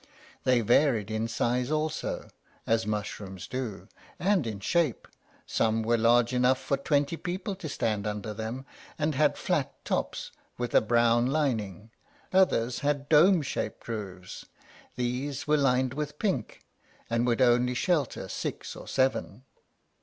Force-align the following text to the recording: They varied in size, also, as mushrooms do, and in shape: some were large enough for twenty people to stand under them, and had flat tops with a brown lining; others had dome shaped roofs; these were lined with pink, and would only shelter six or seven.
They 0.45 0.61
varied 0.61 1.11
in 1.11 1.27
size, 1.27 1.69
also, 1.69 2.29
as 2.65 2.87
mushrooms 2.87 3.45
do, 3.45 3.87
and 4.17 4.47
in 4.47 4.59
shape: 4.59 5.07
some 5.45 5.83
were 5.83 5.95
large 5.95 6.33
enough 6.33 6.57
for 6.59 6.75
twenty 6.75 7.15
people 7.15 7.53
to 7.57 7.69
stand 7.69 8.07
under 8.07 8.33
them, 8.33 8.65
and 8.97 9.13
had 9.13 9.37
flat 9.37 9.71
tops 9.85 10.31
with 10.57 10.73
a 10.73 10.81
brown 10.81 11.27
lining; 11.27 11.91
others 12.33 12.79
had 12.79 13.09
dome 13.09 13.43
shaped 13.43 13.87
roofs; 13.87 14.47
these 14.95 15.45
were 15.47 15.55
lined 15.55 15.93
with 15.93 16.17
pink, 16.17 16.61
and 17.07 17.27
would 17.27 17.39
only 17.39 17.75
shelter 17.75 18.27
six 18.27 18.75
or 18.75 18.87
seven. 18.87 19.43